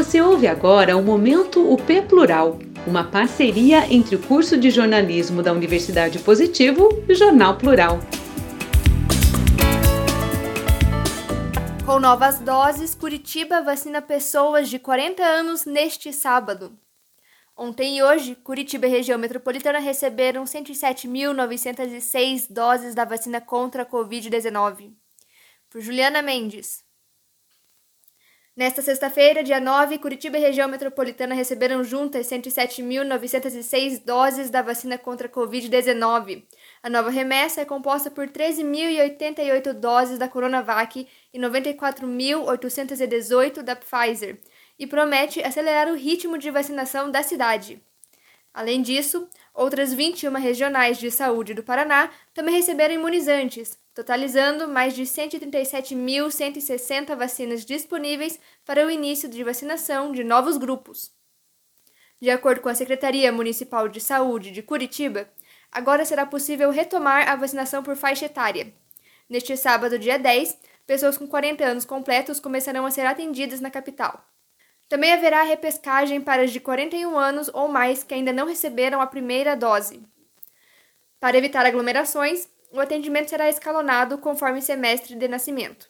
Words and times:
Você 0.00 0.18
ouve 0.18 0.46
agora 0.46 0.96
o 0.96 1.02
Momento 1.02 1.70
UP 1.70 2.00
Plural, 2.08 2.58
uma 2.86 3.04
parceria 3.04 3.86
entre 3.92 4.16
o 4.16 4.18
curso 4.18 4.56
de 4.56 4.70
jornalismo 4.70 5.42
da 5.42 5.52
Universidade 5.52 6.18
Positivo 6.20 6.88
e 7.06 7.12
o 7.12 7.14
Jornal 7.14 7.58
Plural. 7.58 7.98
Com 11.84 12.00
novas 12.00 12.38
doses, 12.38 12.94
Curitiba 12.94 13.60
vacina 13.60 14.00
pessoas 14.00 14.70
de 14.70 14.78
40 14.78 15.22
anos 15.22 15.66
neste 15.66 16.14
sábado. 16.14 16.72
Ontem 17.54 17.98
e 17.98 18.02
hoje, 18.02 18.34
Curitiba 18.36 18.86
e 18.86 18.90
região 18.90 19.18
metropolitana 19.18 19.80
receberam 19.80 20.44
107.906 20.44 22.46
doses 22.48 22.94
da 22.94 23.04
vacina 23.04 23.38
contra 23.38 23.82
a 23.82 23.86
Covid-19. 23.86 24.94
Por 25.68 25.82
Juliana 25.82 26.22
Mendes. 26.22 26.88
Nesta 28.60 28.82
sexta-feira, 28.82 29.42
dia 29.42 29.58
9, 29.58 29.96
Curitiba 29.96 30.36
e 30.36 30.40
região 30.42 30.68
metropolitana 30.68 31.34
receberam 31.34 31.82
juntas 31.82 32.26
107.906 32.26 34.04
doses 34.04 34.50
da 34.50 34.60
vacina 34.60 34.98
contra 34.98 35.28
a 35.28 35.30
Covid-19. 35.30 36.44
A 36.82 36.90
nova 36.90 37.08
remessa 37.08 37.62
é 37.62 37.64
composta 37.64 38.10
por 38.10 38.28
13.088 38.28 39.72
doses 39.72 40.18
da 40.18 40.28
Coronavac 40.28 41.08
e 41.32 41.38
94.818 41.38 43.62
da 43.62 43.74
Pfizer 43.74 44.38
e 44.78 44.86
promete 44.86 45.42
acelerar 45.42 45.88
o 45.88 45.96
ritmo 45.96 46.36
de 46.36 46.50
vacinação 46.50 47.10
da 47.10 47.22
cidade. 47.22 47.82
Além 48.52 48.82
disso, 48.82 49.26
outras 49.60 49.92
21 49.92 50.32
regionais 50.32 50.96
de 50.96 51.10
saúde 51.10 51.52
do 51.52 51.62
Paraná 51.62 52.08
também 52.32 52.54
receberam 52.54 52.94
imunizantes, 52.94 53.78
totalizando 53.94 54.66
mais 54.66 54.94
de 54.94 55.02
137.160 55.02 57.14
vacinas 57.14 57.66
disponíveis 57.66 58.40
para 58.64 58.86
o 58.86 58.90
início 58.90 59.28
de 59.28 59.44
vacinação 59.44 60.12
de 60.12 60.24
novos 60.24 60.56
grupos. 60.56 61.12
De 62.18 62.30
acordo 62.30 62.62
com 62.62 62.70
a 62.70 62.74
Secretaria 62.74 63.30
Municipal 63.30 63.86
de 63.86 64.00
Saúde 64.00 64.50
de 64.50 64.62
Curitiba, 64.62 65.28
agora 65.70 66.06
será 66.06 66.24
possível 66.24 66.70
retomar 66.70 67.28
a 67.28 67.36
vacinação 67.36 67.82
por 67.82 67.96
faixa 67.96 68.24
etária. 68.24 68.72
Neste 69.28 69.58
sábado, 69.58 69.98
dia 69.98 70.18
10, 70.18 70.56
pessoas 70.86 71.18
com 71.18 71.26
40 71.26 71.62
anos 71.64 71.84
completos 71.84 72.40
começarão 72.40 72.86
a 72.86 72.90
ser 72.90 73.04
atendidas 73.04 73.60
na 73.60 73.70
capital. 73.70 74.24
Também 74.90 75.12
haverá 75.12 75.44
repescagem 75.44 76.20
para 76.20 76.42
os 76.44 76.50
de 76.50 76.58
41 76.58 77.16
anos 77.16 77.48
ou 77.54 77.68
mais 77.68 78.02
que 78.02 78.12
ainda 78.12 78.32
não 78.32 78.44
receberam 78.44 79.00
a 79.00 79.06
primeira 79.06 79.54
dose. 79.54 80.02
Para 81.20 81.38
evitar 81.38 81.64
aglomerações, 81.64 82.48
o 82.72 82.80
atendimento 82.80 83.30
será 83.30 83.48
escalonado 83.48 84.18
conforme 84.18 84.60
semestre 84.60 85.14
de 85.14 85.28
nascimento. 85.28 85.88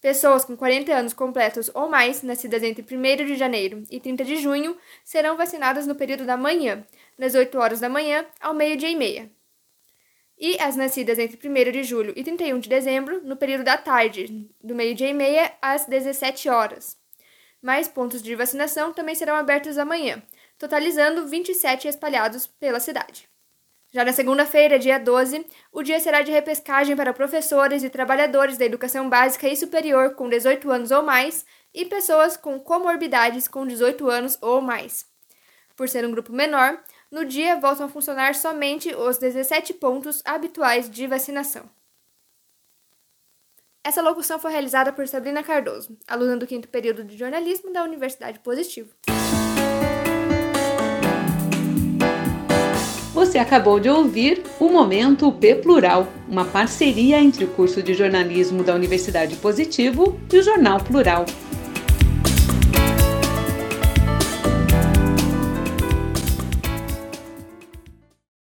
Pessoas 0.00 0.44
com 0.44 0.56
40 0.56 0.94
anos 0.94 1.12
completos 1.12 1.68
ou 1.74 1.88
mais, 1.88 2.22
nascidas 2.22 2.62
entre 2.62 2.84
1 2.96 3.26
de 3.26 3.34
janeiro 3.34 3.82
e 3.90 3.98
30 3.98 4.24
de 4.24 4.36
junho, 4.36 4.76
serão 5.02 5.36
vacinadas 5.36 5.84
no 5.84 5.96
período 5.96 6.24
da 6.24 6.36
manhã, 6.36 6.86
das 7.18 7.34
8 7.34 7.58
horas 7.58 7.80
da 7.80 7.88
manhã 7.88 8.24
ao 8.40 8.54
meio-dia 8.54 8.90
e 8.90 8.94
meia. 8.94 9.32
E 10.38 10.56
as 10.60 10.76
nascidas 10.76 11.18
entre 11.18 11.48
1 11.48 11.72
de 11.72 11.82
julho 11.82 12.12
e 12.14 12.22
31 12.22 12.60
de 12.60 12.68
dezembro, 12.68 13.20
no 13.24 13.36
período 13.36 13.64
da 13.64 13.76
tarde, 13.76 14.48
do 14.62 14.76
meio-dia 14.76 15.08
e 15.08 15.14
meia 15.14 15.52
às 15.60 15.86
17 15.86 16.48
horas. 16.48 17.01
Mais 17.62 17.86
pontos 17.86 18.20
de 18.20 18.34
vacinação 18.34 18.92
também 18.92 19.14
serão 19.14 19.36
abertos 19.36 19.78
amanhã, 19.78 20.20
totalizando 20.58 21.28
27 21.28 21.86
espalhados 21.86 22.44
pela 22.46 22.80
cidade. 22.80 23.30
Já 23.92 24.04
na 24.04 24.12
segunda-feira, 24.12 24.78
dia 24.78 24.98
12, 24.98 25.46
o 25.70 25.82
dia 25.82 26.00
será 26.00 26.22
de 26.22 26.32
repescagem 26.32 26.96
para 26.96 27.12
professores 27.12 27.84
e 27.84 27.90
trabalhadores 27.90 28.58
da 28.58 28.64
educação 28.64 29.08
básica 29.08 29.46
e 29.46 29.54
superior 29.54 30.14
com 30.14 30.28
18 30.28 30.70
anos 30.70 30.90
ou 30.90 31.02
mais 31.02 31.44
e 31.72 31.84
pessoas 31.84 32.36
com 32.36 32.58
comorbidades 32.58 33.46
com 33.46 33.66
18 33.66 34.08
anos 34.08 34.38
ou 34.40 34.60
mais. 34.60 35.04
Por 35.76 35.88
ser 35.88 36.04
um 36.04 36.10
grupo 36.10 36.32
menor, 36.32 36.82
no 37.10 37.24
dia 37.24 37.60
voltam 37.60 37.86
a 37.86 37.88
funcionar 37.88 38.34
somente 38.34 38.94
os 38.94 39.18
17 39.18 39.74
pontos 39.74 40.22
habituais 40.24 40.90
de 40.90 41.06
vacinação. 41.06 41.70
Essa 43.84 44.00
locução 44.00 44.38
foi 44.38 44.52
realizada 44.52 44.92
por 44.92 45.08
Sabrina 45.08 45.42
Cardoso, 45.42 45.96
aluna 46.06 46.36
do 46.36 46.46
quinto 46.46 46.68
período 46.68 47.02
de 47.02 47.18
jornalismo 47.18 47.72
da 47.72 47.82
Universidade 47.82 48.38
Positivo. 48.38 48.90
Você 53.12 53.38
acabou 53.38 53.80
de 53.80 53.88
ouvir 53.90 54.44
o 54.60 54.68
Momento 54.68 55.32
P 55.32 55.56
Plural, 55.56 56.06
uma 56.28 56.44
parceria 56.44 57.20
entre 57.20 57.44
o 57.44 57.48
curso 57.48 57.82
de 57.82 57.92
jornalismo 57.92 58.62
da 58.62 58.72
Universidade 58.72 59.34
Positivo 59.36 60.16
e 60.32 60.38
o 60.38 60.42
Jornal 60.42 60.78
Plural. 60.78 61.26